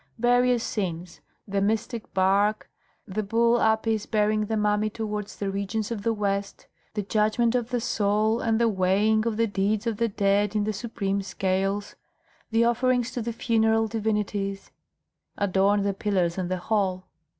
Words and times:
Various 0.17 0.63
scenes 0.63 1.21
the 1.47 1.61
mystic 1.61 2.11
bark, 2.11 2.71
the 3.07 3.21
bull 3.21 3.61
Apis 3.61 4.07
bearing 4.07 4.47
the 4.47 4.57
mummy 4.57 4.89
towards 4.89 5.35
the 5.35 5.51
regions 5.51 5.91
of 5.91 6.01
the 6.01 6.11
West, 6.11 6.65
the 6.95 7.03
judgment 7.03 7.53
of 7.53 7.69
the 7.69 7.79
soul 7.79 8.39
and 8.39 8.59
the 8.59 8.67
weighing 8.67 9.27
of 9.27 9.37
the 9.37 9.45
deeds 9.45 9.85
of 9.85 9.97
the 9.97 10.07
dead 10.09 10.55
in 10.55 10.63
the 10.63 10.73
supreme 10.73 11.21
scales, 11.21 11.95
the 12.49 12.63
offerings 12.65 13.11
to 13.11 13.21
the 13.21 13.31
funeral 13.31 13.87
divinities 13.87 14.71
adorned 15.37 15.85
the 15.85 15.93
pillars 15.93 16.35
and 16.35 16.49
the 16.49 16.57
hall. 16.57 17.05